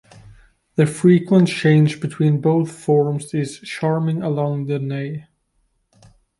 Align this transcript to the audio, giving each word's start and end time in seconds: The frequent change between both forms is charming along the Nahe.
The 0.77 0.87
frequent 0.87 1.47
change 1.47 1.99
between 2.01 2.41
both 2.41 2.71
forms 2.71 3.35
is 3.35 3.59
charming 3.59 4.23
along 4.23 4.65
the 4.65 4.79
Nahe. 4.79 5.27